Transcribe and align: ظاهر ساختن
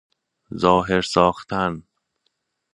ظاهر 0.61 1.01
ساختن 1.01 1.83